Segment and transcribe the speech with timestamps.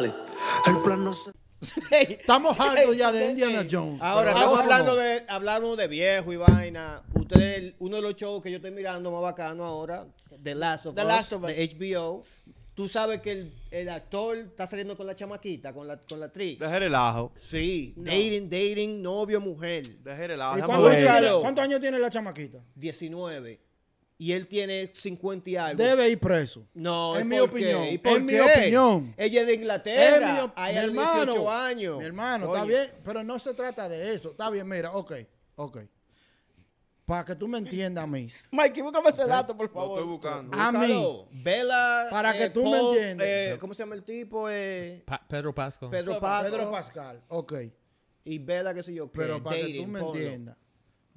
[0.00, 0.14] dale.
[0.66, 1.30] El plan no se...
[1.90, 4.00] Estamos hartos ya de Indiana Jones.
[4.00, 7.02] Ahora, estamos hablando de, hablamos de viejo y vaina.
[7.14, 10.06] Ustedes, uno de los shows que yo estoy mirando más bacano ahora,
[10.42, 11.56] The Last of The Us, Last of Us.
[11.56, 12.24] de HBO.
[12.74, 16.26] Tú sabes que el, el actor está saliendo con la chamaquita, con la, con la
[16.26, 16.60] actriz.
[16.60, 17.32] Deje relajo.
[17.34, 19.84] Sí, dating, dating, novio, mujer.
[19.98, 20.58] Deje relajo.
[20.58, 20.98] ¿Y déjame cuántos, ver.
[21.00, 21.40] años tiene, Búscalo.
[21.40, 22.58] cuántos años tiene la chamaquita?
[22.76, 23.60] 19.
[24.20, 25.80] Y él tiene 50 y algo.
[25.82, 26.66] Debe ir preso.
[26.74, 27.84] No, es ¿y mi opinión.
[27.84, 29.14] ¿Y por es mi opinión.
[29.16, 30.32] Ella es de Es Inglaterra.
[30.32, 31.50] mi, op- Hay mi a los 18 hermano.
[31.52, 31.98] años.
[32.00, 34.30] Mi hermano, está bien, pero no se trata de eso.
[34.32, 35.12] Está bien, mira, ok,
[35.54, 35.78] ok.
[37.04, 38.48] Para que tú me entiendas, Miss.
[38.50, 39.98] Mikey, búscame ese dato, por Lo favor.
[40.00, 40.56] estoy buscando.
[40.60, 41.26] A mí.
[41.30, 42.08] Bella.
[42.10, 43.26] Para que eh, tú me entiendas.
[43.26, 44.46] eh, ¿Cómo se llama el tipo?
[44.50, 45.88] Eh, Pa- Pedro Pasco.
[45.88, 46.50] Pedro Pascal.
[46.52, 47.52] Pedro Pascal, ok.
[48.24, 49.06] Y Bella, qué sé yo.
[49.10, 50.56] Pero para que tú me entiendas,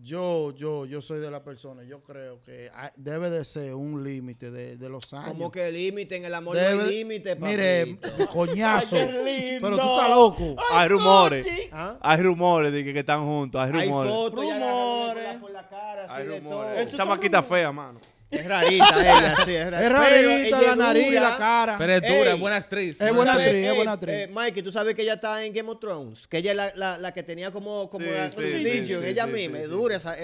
[0.01, 4.03] yo, yo, yo soy de la persona, yo creo que hay- debe de ser un
[4.03, 5.29] límite de, de los años.
[5.29, 7.97] Como que límite, en el amor no Debe- hay límite, Mire,
[8.31, 8.95] coñazo.
[8.95, 9.67] Ay, qué lindo.
[9.69, 10.55] pero tú estás loco.
[10.71, 11.45] Hay rumores.
[11.71, 11.97] ¿Ah?
[12.01, 13.61] Hay rumores de que, que están juntos.
[13.61, 14.11] Hay Hay rumores.
[14.11, 15.23] fotos ya agarrándole Rumores.
[15.23, 16.49] por la- por la cara, así Hay de todo.
[16.51, 16.77] rumores.
[16.79, 17.61] Estos son Chamaquita rumores.
[17.61, 17.99] fea, mano.
[18.31, 19.85] Es rarita ella, sí, es rarita.
[19.85, 21.29] Es rarita la nariz, dura.
[21.29, 21.77] la cara.
[21.77, 22.27] Pero es dura, Ey.
[22.33, 23.01] es buena actriz.
[23.01, 24.15] Es buena actriz, es buena actriz.
[24.15, 26.27] eh, Mikey, tú sabes que ella está en Game of Thrones.
[26.27, 29.31] Que ella es la, la, la que tenía como, como Sí, la- sí, ella sí,
[29.31, 29.71] misma, sí, es sí.
[29.75, 30.15] dura esa-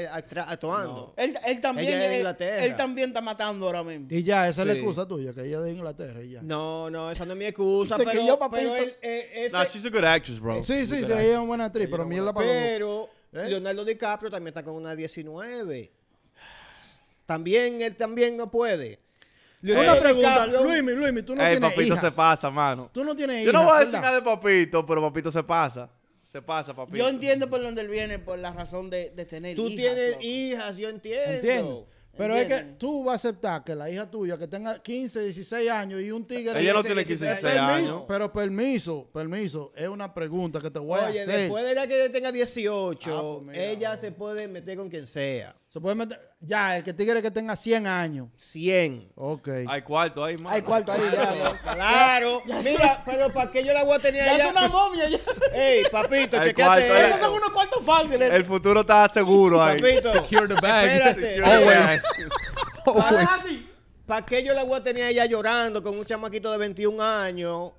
[0.50, 1.14] actuando.
[1.18, 2.64] Él, él también, Ella es de Inglaterra.
[2.66, 4.08] él también está matando ahora mismo.
[4.10, 6.42] Y ya, esa es la excusa tuya, que ella es de Inglaterra y ya.
[6.42, 8.72] No, no, esa no es mi excusa, Se pero, papito.
[8.72, 10.64] pero él, eh, ese- Nah, she's a good actress, bro.
[10.64, 12.34] Sí, sí, ella es una buena actriz, pero los dos.
[12.38, 13.50] Pero ¿Eh?
[13.50, 15.92] Leonardo DiCaprio también está con una 19.
[17.28, 19.00] También él también no puede.
[19.62, 22.00] Una Leonardo pregunta, Luismi, Luismi, tú no Ey, tienes papito hijas.
[22.02, 22.90] se pasa, mano.
[22.94, 24.08] Tú no tienes Yo hijas, no voy a decir ¿verdad?
[24.08, 25.90] nada de papito, pero papito se pasa.
[26.24, 26.98] Se pasa, papito.
[26.98, 30.12] Yo entiendo por dónde él viene, por la razón de, de tener Tú hijas, tienes
[30.12, 30.24] loco.
[30.24, 31.32] hijas, yo entiendo.
[31.36, 31.86] ¿Entiendes?
[32.18, 32.78] Pero es que Entiendo.
[32.80, 36.26] tú vas a aceptar que la hija tuya que tenga 15, 16 años y un
[36.26, 36.60] tigre...
[36.60, 38.04] Ella no tiene 16 15 Permiso, años.
[38.08, 41.42] pero permiso, permiso, es una pregunta que te voy a Oye, hacer.
[41.42, 44.90] después de la que ella tenga 18, Ah, pues mira, ella se puede meter con
[44.90, 45.56] quien sea.
[45.68, 48.30] Se puede meter, ya, el que tigre que tenga 100 años.
[48.38, 49.12] 100.
[49.16, 49.50] Ok.
[49.68, 50.56] Hay cuarto ahí, mano.
[50.56, 51.36] Hay cuarto ahí, ya.
[51.36, 51.74] ya.
[51.74, 52.42] Claro.
[52.64, 54.52] Mira, pero ¿para qué yo la voy a tener Ya es allá?
[54.52, 55.20] una momia, ya.
[55.54, 56.88] Ey, papito, Hay chequeate.
[56.88, 57.20] Esos eso.
[57.26, 58.32] son unos cuartos fáciles.
[58.32, 59.82] El futuro está seguro ahí.
[59.82, 60.86] Papito, Secure the bag.
[60.86, 61.44] espérate.
[61.44, 62.02] Always.
[63.46, 63.70] Sí.
[64.06, 67.02] ¿Para qué yo la voy a tener a ella llorando con un chamaquito de 21
[67.04, 67.72] años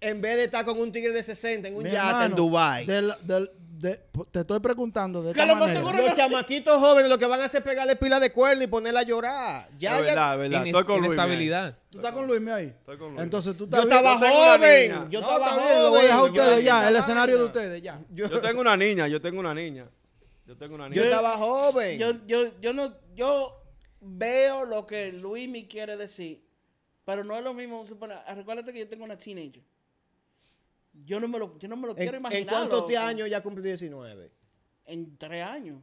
[0.00, 2.36] en vez de estar con un tigre de 60 en un Mi yate en hermano,
[2.36, 2.86] Dubai?
[2.86, 3.50] del- del-
[3.82, 4.00] de-
[4.30, 5.80] te estoy preguntando de Que esta lo más manera.
[5.80, 8.66] seguro- Los chamaquitos jóvenes lo que van a hacer es pegarle pila de cuerno y
[8.68, 9.68] ponerla a llorar.
[9.76, 10.66] Ya, Es ya- verdad, es verdad.
[10.66, 11.74] Estoy con Luis.
[11.90, 12.66] ¿Tú estás con Luismi ahí?
[12.66, 13.22] Estoy con Luis.
[13.22, 15.10] Entonces tú Yo estás estaba Yo una joven.
[15.10, 15.64] Yo No, estaba joven.
[15.66, 18.00] bien, lo voy a dejar a ustedes ya, el escenario de ustedes ya.
[18.10, 19.88] Yo, Yo tengo una niña, yo tengo una niña.
[20.46, 21.02] Yo tengo una niña.
[21.02, 21.98] yo estaba joven.
[21.98, 23.60] Yo, yo, yo no, yo
[24.00, 26.40] veo lo que Luis me quiere decir,
[27.04, 27.84] pero no es lo mismo.
[28.34, 29.62] Recuérdate que yo tengo una teenager.
[30.92, 32.42] Yo no me lo, yo no me lo quiero ¿En, imaginar.
[32.42, 32.98] ¿En cuántos loco.
[32.98, 34.30] años ya cumplí 19?
[34.86, 35.80] En tres años.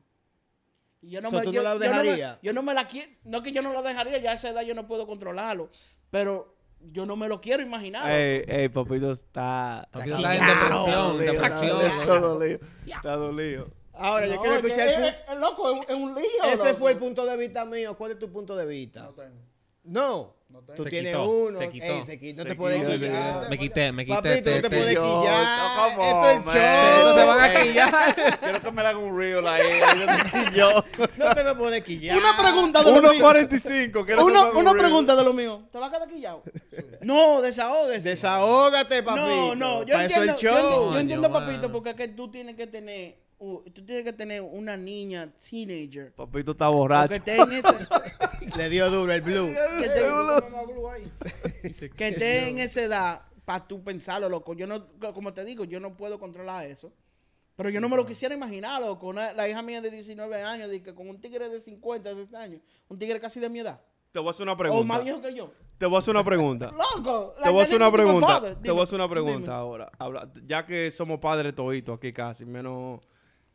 [1.02, 2.38] Y Yo O sea, ¿tú no la yo dejarías?
[2.42, 4.50] me, yo no me la quiero, no que yo no lo dejaría, ya a esa
[4.50, 5.70] edad yo no puedo controlarlo,
[6.12, 8.10] pero yo no me lo quiero imaginar.
[8.12, 9.88] Ey, ey, papito está.
[9.92, 11.78] Papito está está en depresión, Está depresión.
[11.78, 12.60] dolido, Está dolido.
[12.86, 13.68] Está dolido.
[13.94, 14.90] Ahora, yo No, quiero es escuchar
[15.34, 16.44] el loco, es un, es un lío.
[16.54, 16.78] Ese loco.
[16.80, 17.98] fue el punto de vista mío.
[17.98, 19.04] ¿Cuál es tu punto de vista?
[19.04, 19.42] No tengo.
[19.84, 20.36] No.
[20.50, 20.62] No.
[20.76, 21.60] Tú Se tienes quitó, uno.
[21.60, 21.86] se quitó.
[21.86, 22.38] Ey, se quitó.
[22.38, 23.50] No Se te puedes quillar.
[23.52, 24.16] Me quité, me quité.
[24.18, 25.96] Papito, no te te- puedes te- Yo, quillar.
[25.96, 26.56] come Esto es man.
[26.56, 27.14] show.
[27.16, 28.16] Se van a quillar.
[28.40, 29.64] Quiero que me hagan un reel ahí.
[30.56, 30.84] Yo.
[31.18, 32.18] No te me puedes quillar.
[32.18, 33.22] Una pregunta de lo mío.
[33.32, 33.92] 1.45.
[33.92, 35.68] quiero que me Una, una pregunta de lo mío.
[35.72, 36.42] ¿Te va a quedar quillado?
[37.02, 38.10] No, desahógese.
[38.10, 39.28] Desahógate, papito.
[39.28, 40.58] No, no, yo Para eso entiendo, el yo, show.
[40.58, 44.14] entiendo- yo entiendo, papito, porque es que tú tienes que tener, uh, tú tienes que
[44.14, 47.14] tener una niña teenager Papito está borracho.
[48.56, 49.54] Le dio duro el blue.
[49.54, 49.90] que
[50.92, 51.90] ahí.
[51.96, 54.54] que esté en esa edad para tú pensarlo, loco.
[54.54, 56.92] Yo no, como te digo, yo no puedo controlar eso.
[57.56, 59.08] Pero yo no me lo quisiera imaginar, loco.
[59.08, 62.40] Una- la hija mía de 19 años, de que con un tigre de 50, 60
[62.42, 65.00] años, un tigre casi de mi edad, Te voy a hacer una o más pregunta.
[65.02, 65.52] viejo que yo.
[65.78, 66.72] Te voy a hacer una pregunta.
[66.96, 68.42] Loco, Te voy a hacer una pregunta.
[68.42, 69.92] Te Te voy a hacer una pregunta ahora.
[70.00, 73.02] Habla- ya que somos padres toditos aquí casi, menos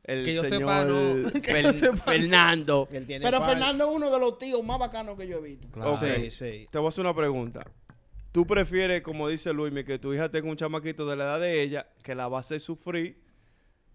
[0.05, 1.15] el Que yo señor sepa, no.
[1.31, 2.89] Fer- Fernando.
[2.93, 5.43] Él tiene Pero par- Fernando es uno de los tíos más bacanos que yo he
[5.43, 5.69] visto.
[5.71, 5.93] Claro.
[5.95, 6.05] Ok.
[6.17, 6.69] Sí, sí.
[6.71, 7.65] Te voy a hacer una pregunta.
[8.33, 11.63] ¿Tú prefieres, como dice Luis, que tu hija tenga un chamaquito de la edad de
[11.63, 13.23] ella, que la va a hacer sufrir,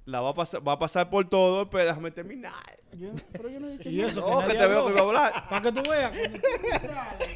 [0.05, 2.53] la va a pasar, va a pasar por todo, pero déjame terminar?
[2.97, 4.09] Yo- pero yo no he dicho Y nada.
[4.11, 5.49] eso Oh, que te veo que iba a hablar.
[5.49, 6.15] Para que tú veas.
[6.15, 7.29] sales,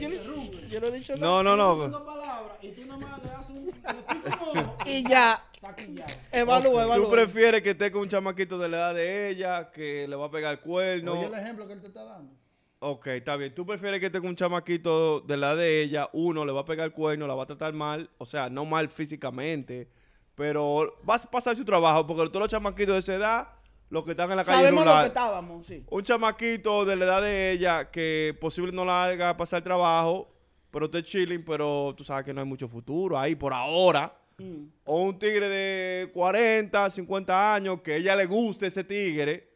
[0.00, 1.26] Yo no- yo no he dicho nada.
[1.26, 2.04] No, no, no.
[2.04, 6.12] palabras y tú nomás le haces un le picas un ojo Y ya, está quillado.
[6.32, 7.06] Evalúa, evalúa.
[7.06, 10.26] ¿Tú prefieres que esté con un chamaquito de la edad de ella, que le va
[10.26, 11.12] a pegar el cuerno?
[11.12, 12.34] Oye el ejemplo que él te está dando.
[12.82, 13.54] Ok, está bien.
[13.54, 16.08] ¿Tú prefieres que tenga un chamaquito de la de ella?
[16.14, 18.08] Uno, le va a pegar el cuerno, la va a tratar mal.
[18.16, 19.90] O sea, no mal físicamente.
[20.34, 22.06] Pero va a pasar su trabajo.
[22.06, 23.48] Porque todos los chamaquitos de esa edad,
[23.90, 25.84] los que están en la calle Sabemos lo rural, que estábamos, sí.
[25.90, 30.32] un chamaquito de la edad de ella que posible no la haga pasar trabajo,
[30.70, 34.16] pero esté chilling, pero tú sabes que no hay mucho futuro ahí por ahora.
[34.40, 34.66] Mm.
[34.84, 39.48] O un tigre de 40, 50 años que ella le guste ese tigre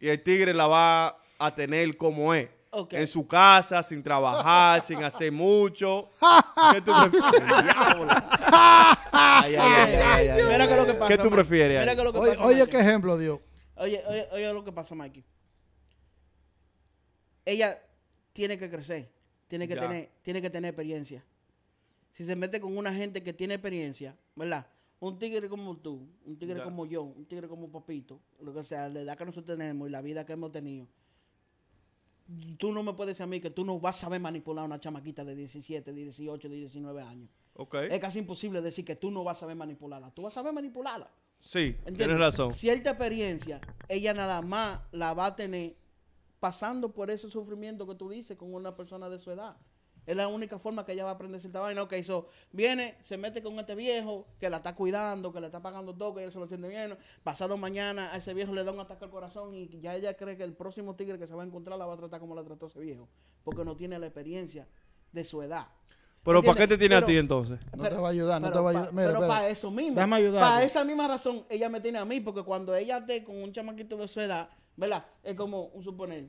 [0.00, 2.48] y el tigre la va a tener como es.
[2.90, 6.10] En su casa, sin trabajar, sin hacer mucho.
[6.72, 7.46] ¿Qué tú prefieres?
[7.64, 8.08] Diablo.
[9.12, 10.96] Ay, ay, ay, ay, ay, Mira ay, que lo que ay.
[10.98, 11.16] pasa.
[11.16, 11.78] ¿Qué tú prefieres?
[11.78, 11.96] Mira ahí?
[11.96, 12.44] que lo que Oye, pasa.
[12.44, 12.72] oye Mikey.
[12.72, 13.40] qué ejemplo dio.
[13.76, 15.24] Oye, oye, oye lo que pasa, Mikey.
[17.44, 17.80] Ella
[18.32, 19.08] tiene que crecer,
[19.46, 19.80] tiene que Ya.
[19.82, 21.24] tener, tiene que tener experiencia.
[22.14, 24.68] Si se mete con una gente que tiene experiencia, ¿verdad?
[25.00, 28.88] Un tigre como tú, un tigre como yo, un tigre como Papito, lo que sea,
[28.88, 30.86] la edad que nosotros tenemos y la vida que hemos tenido.
[32.56, 34.66] Tú no me puedes decir a mí que tú no vas a saber manipular a
[34.66, 37.28] una chamaquita de 17, de 18, de 19 años.
[37.54, 37.74] Ok.
[37.90, 40.12] Es casi imposible decir que tú no vas a saber manipularla.
[40.12, 41.10] Tú vas a saber manipularla.
[41.40, 41.96] Sí, ¿Entiendes?
[41.98, 42.52] tienes razón.
[42.52, 45.76] Cierta experiencia, ella nada más la va a tener
[46.38, 49.56] pasando por ese sufrimiento que tú dices con una persona de su edad.
[50.06, 51.82] Es la única forma que ella va a aprender cierta vaina.
[51.82, 55.62] Ok, so, viene, se mete con este viejo que la está cuidando, que le está
[55.62, 56.96] pagando todo, que él se lo siente bien.
[57.22, 60.36] Pasado mañana a ese viejo le da un ataque al corazón y ya ella cree
[60.36, 62.44] que el próximo tigre que se va a encontrar la va a tratar como la
[62.44, 63.08] trató ese viejo.
[63.42, 64.66] Porque no tiene la experiencia
[65.12, 65.68] de su edad.
[66.24, 67.60] Pero ¿para qué te tiene a ti entonces?
[67.76, 68.92] No te va a ayudar, no te va a ayudar.
[68.94, 69.94] Mira, pero para eso mismo.
[69.94, 70.40] Déjame ayudarte.
[70.40, 73.52] Para esa misma razón, ella me tiene a mí, porque cuando ella esté con un
[73.52, 75.04] chamaquito de su edad, ¿verdad?
[75.22, 76.28] Es como, un suponer,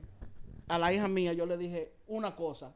[0.68, 2.74] a la hija mía yo le dije una cosa,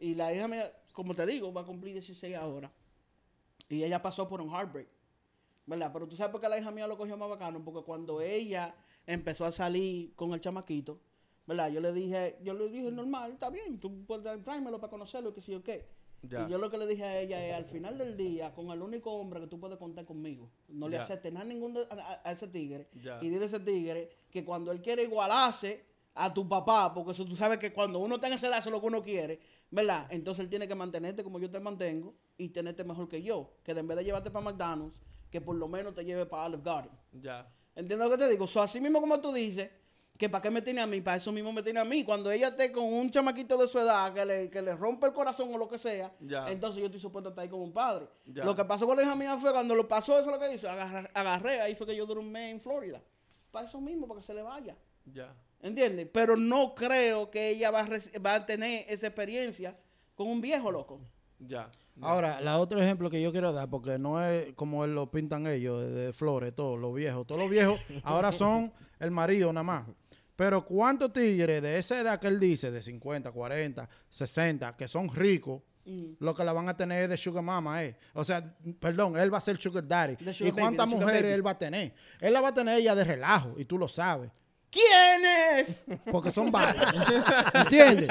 [0.00, 2.70] y la hija mía, como te digo, va a cumplir 16 ahora,
[3.68, 4.88] y ella pasó por un heartbreak,
[5.66, 5.90] ¿verdad?
[5.92, 8.74] Pero tú sabes por qué la hija mía lo cogió más bacano, porque cuando ella
[9.06, 11.00] empezó a salir con el chamaquito,
[11.46, 11.70] ¿verdad?
[11.70, 15.40] Yo le dije, yo le dije, normal, está bien, tú puedes tráemelo para conocerlo, que
[15.42, 15.86] sí o qué.
[16.22, 16.46] Ya.
[16.46, 18.82] Y yo lo que le dije a ella es, al final del día, con el
[18.82, 22.32] único hombre que tú puedes contar conmigo, no le aceptes nada ningún a, a- a
[22.32, 22.88] ese tigre.
[22.94, 23.18] Ya.
[23.22, 25.84] Y dile a ese tigre que cuando él quiere igualarse
[26.20, 28.68] a tu papá, porque eso tú sabes que cuando uno está en esa edad, eso
[28.68, 29.38] es lo que uno quiere,
[29.70, 30.06] ¿verdad?
[30.10, 33.52] Entonces él tiene que mantenerte como yo te mantengo y tenerte mejor que yo.
[33.62, 34.94] Que en vez de llevarte para McDonald's,
[35.30, 36.92] que por lo menos te lleve para Olive Garden.
[37.12, 37.48] Ya.
[37.74, 38.46] ¿Entiendes lo que te digo?
[38.48, 39.70] So, así mismo como tú dices,
[40.16, 42.02] que para qué me tiene a mí, para eso mismo me tiene a mí.
[42.02, 45.12] Cuando ella esté con un chamaquito de su edad que le, que le rompe el
[45.12, 46.50] corazón o lo que sea, Ya.
[46.50, 48.08] entonces yo estoy supuesto a estar ahí como un padre.
[48.26, 48.44] Ya.
[48.44, 50.52] Lo que pasó con la hija mía fue cuando lo pasó, eso es lo que
[50.52, 53.00] hizo, agarré, agarré, ahí fue que yo duré un mes en Florida.
[53.52, 54.76] Para eso mismo, para que se le vaya.
[55.04, 55.32] Ya.
[55.60, 56.08] ¿Entiendes?
[56.12, 57.88] Pero no creo que ella va a,
[58.24, 59.74] va a tener esa experiencia
[60.14, 61.00] con un viejo loco.
[61.38, 61.70] Ya.
[62.00, 65.46] Ahora, la otro ejemplo que yo quiero dar, porque no es como él lo pintan
[65.48, 67.26] ellos, de, de flores, todos los viejos.
[67.26, 69.88] Todos los viejos ahora son el marido nada más.
[70.36, 75.12] Pero ¿cuántos tigres de esa edad que él dice, de 50, 40, 60, que son
[75.12, 76.16] ricos, Mm.
[76.20, 77.96] lo que la van a tener es de sugar mama, eh?
[78.12, 80.16] O sea, perdón, él va a ser sugar daddy.
[80.40, 81.32] ¿Y cuántas mujeres baby.
[81.32, 81.94] él va a tener?
[82.20, 84.30] Él la va a tener ella de relajo, y tú lo sabes.
[84.70, 85.24] ¿Quién
[85.58, 85.84] es?
[86.10, 86.84] Porque son varios.
[87.54, 88.08] ¿Entiendes?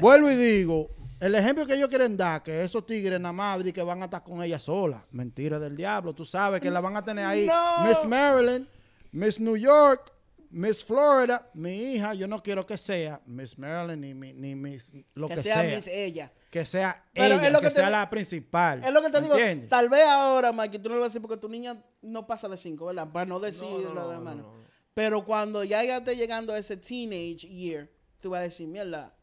[0.00, 0.88] Vuelvo y digo,
[1.20, 4.22] el ejemplo que ellos quieren dar, que esos tigres nada más que van a estar
[4.22, 5.04] con ella sola.
[5.10, 6.12] Mentira del diablo.
[6.14, 7.46] Tú sabes que la van a tener ahí.
[7.46, 7.84] No.
[7.86, 8.66] Miss Maryland,
[9.12, 10.12] Miss New York,
[10.50, 11.48] Miss Florida.
[11.54, 15.36] Mi hija, yo no quiero que sea Miss Maryland ni, mi- ni Miss lo que,
[15.36, 15.76] que sea sea.
[15.76, 16.32] Miss ella.
[16.50, 18.82] Que sea Pero ella, es lo que, que te sea la principal.
[18.82, 19.34] Es lo que te digo.
[19.36, 19.68] ¿Entiendes?
[19.68, 22.48] Tal vez ahora, Mike, tú no lo vas a decir porque tu niña no pasa
[22.48, 23.08] de 5, ¿verdad?
[23.12, 24.67] Para no decir No, no, lo no,
[24.98, 27.88] Pero cuando ya ya esté llegando a ese teenage year,
[28.20, 29.14] tú vas a decir, mierda,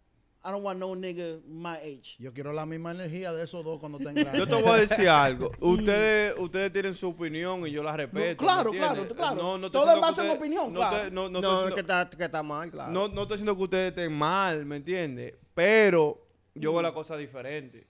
[0.42, 2.16] I don't want no nigga my age.
[2.18, 4.38] Yo quiero la misma energía de esos dos cuando estén grandes.
[4.40, 5.52] Yo te voy a decir algo.
[5.60, 8.42] Ustedes, ustedes tienen su opinión y yo la respeto.
[8.42, 9.36] claro, ¿me claro, claro.
[9.36, 10.98] No, no Todo en base ustedes- opinión, no claro.
[10.98, 12.92] te- no, no No, estoy es diciendo- que está, que está mal, claro.
[12.94, 15.34] No, no estoy diciendo que ustedes estén mal, ¿me entiendes?
[15.54, 17.86] Pero yo veo la cosa diferente.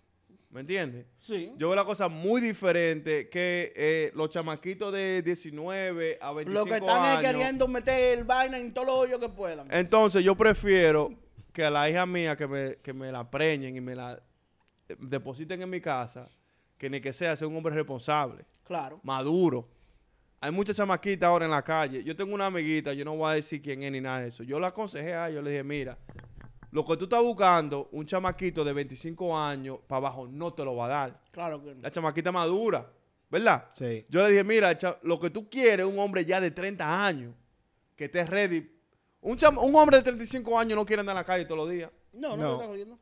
[0.55, 1.05] ¿Me entiendes?
[1.19, 1.51] Sí.
[1.57, 6.65] Yo veo la cosa muy diferente que eh, los chamaquitos de 19 a 25 Lo
[6.65, 7.31] que están es años.
[7.33, 9.67] queriendo meter vaina en todos los hoyos que puedan.
[9.69, 11.13] Entonces yo prefiero
[11.51, 14.17] que a la hija mía que me, que me la preñen y me la
[14.87, 16.29] eh, depositen en mi casa,
[16.77, 19.01] que ni que sea ser un hombre responsable, Claro.
[19.03, 19.67] maduro.
[20.39, 22.01] Hay muchas chamaquitas ahora en la calle.
[22.01, 24.41] Yo tengo una amiguita, yo no voy a decir quién es ni nada de eso.
[24.43, 25.97] Yo la aconsejé a ella, yo le dije, mira,
[26.75, 30.75] lo que tú estás buscando, un chamaquito de 25 años para abajo no te lo
[30.75, 31.21] va a dar.
[31.31, 31.81] Claro que no.
[31.81, 32.85] La chamaquita madura,
[33.29, 33.69] ¿verdad?
[33.75, 34.05] Sí.
[34.09, 37.33] Yo le dije, mira, lo que tú quieres es un hombre ya de 30 años,
[37.95, 38.69] que esté ready.
[39.21, 41.69] Un, cham- un hombre de 35 años no quiere andar en la calle todos los
[41.69, 41.89] días.
[42.11, 42.67] No, no, No.
[42.67, 42.99] jodiendo.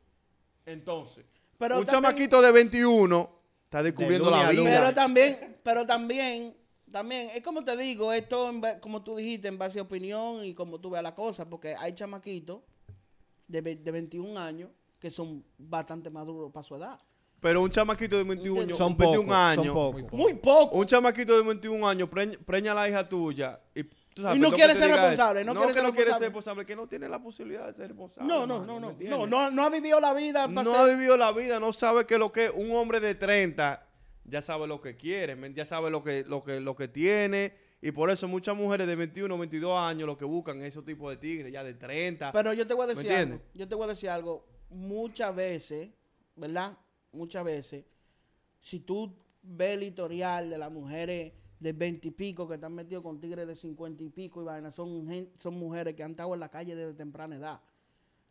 [0.66, 1.24] Entonces,
[1.58, 3.28] Pero un también- chamaquito de 21
[3.64, 4.62] está descubriendo la vida.
[4.64, 6.56] Pero también, pero también,
[6.92, 10.80] también, es como te digo, esto, como tú dijiste, en base a opinión y como
[10.80, 12.60] tú veas la cosa, porque hay chamaquitos
[13.62, 16.98] de, de 21 años que son bastante maduros para su edad.
[17.40, 19.66] Pero un chamaquito de 21, años- Son 21 pocos, años.
[19.66, 20.12] son pocos.
[20.12, 20.76] Muy poco.
[20.78, 24.40] Un chamaquito de 21 años preña, preña a la hija tuya y, tú sabes, Y
[24.40, 25.52] no quiere ser responsable, eso.
[25.52, 26.64] no quiere que ser no quiere ser responsable.
[26.64, 28.26] que no tiene la posibilidad de ser responsable.
[28.32, 30.84] No, no, no, ¿me no, no, no, no ha vivido la vida No ser- ha
[30.86, 33.86] vivido la vida, no sabe que lo que es un hombre de 30
[34.24, 37.52] ya sabe lo que quiere, ya sabe lo que, lo que, lo que tiene.
[37.84, 41.10] Y por eso muchas mujeres de 21, 22 años lo que buscan es esos tipos
[41.10, 42.32] de tigres, ya de 30.
[42.32, 43.40] Pero yo te voy a ¿Me decir algo.
[43.52, 44.46] Yo te voy a decir algo.
[44.70, 45.90] Muchas veces,
[46.34, 46.78] ¿verdad?
[47.12, 47.84] Muchas veces,
[48.58, 53.02] si tú ves el historial de las mujeres de 20 y pico que están metidos
[53.02, 56.40] con tigres de 50 y pico y vaina, son, son mujeres que han estado en
[56.40, 57.60] la calle desde temprana edad.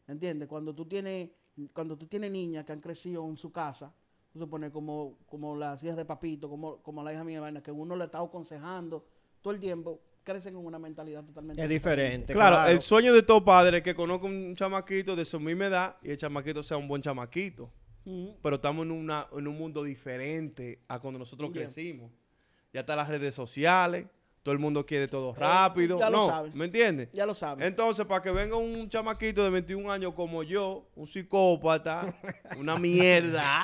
[0.07, 0.47] ¿Entiendes?
[0.47, 1.29] Cuando tú tienes,
[1.73, 3.93] cuando tú tienes niñas que han crecido en su casa,
[4.31, 7.71] tú supones como, como las hijas de papito, como, como la hija mía, vaina, que
[7.71, 9.12] uno le está aconsejando
[9.43, 12.33] todo el tiempo, crecen con una mentalidad totalmente Es diferente.
[12.33, 15.97] Claro, el sueño de todo padre es que conozca un chamaquito de su misma edad
[16.01, 17.69] y el chamaquito sea un buen chamaquito.
[18.41, 22.11] Pero estamos en, una, en un mundo diferente a cuando nosotros crecimos.
[22.73, 24.07] Ya están las redes sociales,
[24.43, 25.95] todo el mundo quiere todo rápido.
[25.95, 26.51] Eh, ya lo no, saben.
[26.53, 27.09] ¿me entiendes?
[27.13, 27.65] Ya lo sabes.
[27.65, 32.13] Entonces, para que venga un chamaquito de 21 años como yo, un psicópata,
[32.57, 33.63] una mierda,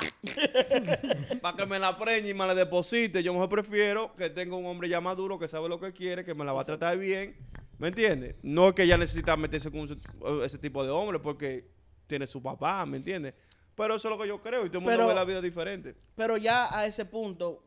[1.42, 4.64] para que me la preñe y me la deposite, yo mejor prefiero que tenga un
[4.64, 7.36] hombre ya maduro que sabe lo que quiere, que me la va a tratar bien,
[7.78, 8.36] ¿me entiendes?
[8.42, 9.96] No es que ella necesita meterse con ese,
[10.44, 11.68] ese tipo de hombre porque
[12.06, 13.34] tiene su papá, ¿me entiendes?
[13.74, 15.42] Pero eso es lo que yo creo y todo el mundo Pero- ve la vida
[15.42, 15.94] diferente.
[16.16, 17.64] Pero ya a ese punto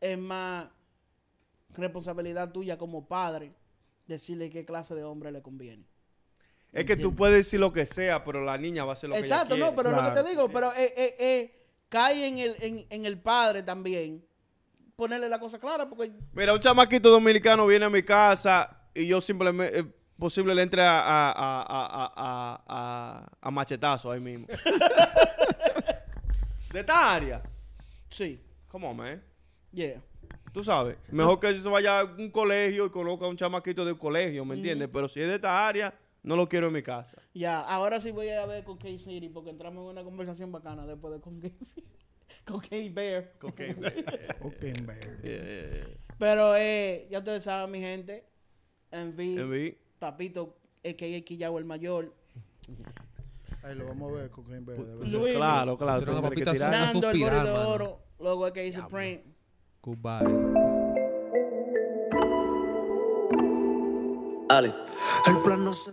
[0.00, 0.68] es más
[1.74, 3.52] responsabilidad tuya como padre
[4.06, 5.84] decirle qué clase de hombre le conviene.
[6.72, 9.16] Es que tú puedes decir lo que sea, pero la niña va a hacer lo
[9.16, 9.76] Exacto, que ella no, quiere.
[9.76, 10.24] pero lo que Claro.
[10.24, 14.24] te digo, pero eh, eh, eh, cae en el, en, en el padre también
[14.94, 19.20] ponerle la cosa clara porque Mira, un chamaquito dominicano viene a mi casa y yo
[19.20, 19.84] simplemente, eh,
[20.18, 24.46] posible le entre a, a, a, a, a, a- a machetazo ahí mismo.
[26.72, 27.42] de esta área.
[28.10, 29.22] sí, Come on, man.
[29.72, 30.00] yeah.
[30.56, 30.96] Tú sabes.
[31.10, 34.54] Mejor que se vaya a un colegio y conozca a un chamaquito del colegio, ¿me
[34.54, 34.88] entiendes?
[34.90, 37.20] Pero si es de esta área, no lo quiero en mi casa.
[37.34, 40.86] Ya, ahora sí voy a ver con K City porque entramos en una conversación bacana
[40.86, 41.86] después de con K City.
[42.46, 43.34] Con K Bear.
[43.42, 45.88] Bear.
[46.18, 48.24] Pero eh, ya ustedes saben, mi gente.
[48.90, 49.76] Envy, Envi.
[49.98, 51.20] Papito, a.k.a.
[51.20, 52.14] Quillao el mayor.
[53.62, 54.78] Ahí lo vamos a ver, Cocaine Bear.
[54.78, 55.06] de.
[55.06, 56.30] Luis, Claro, claro.
[56.30, 56.70] Que tirar.
[56.70, 58.00] Nando, el gordo de oro.
[58.18, 58.72] Luego a.k.a.
[58.72, 59.35] Supreme.
[59.86, 60.26] Goodbye.
[65.26, 65.84] El plan no se